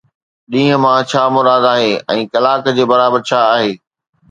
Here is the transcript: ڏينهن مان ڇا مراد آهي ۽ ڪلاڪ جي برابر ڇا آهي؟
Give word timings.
ڏينهن 0.51 0.79
مان 0.83 0.97
ڇا 1.09 1.21
مراد 1.35 1.63
آهي 1.73 1.93
۽ 2.15 2.25
ڪلاڪ 2.33 2.73
جي 2.79 2.83
برابر 2.95 3.19
ڇا 3.31 3.39
آهي؟ 3.55 3.71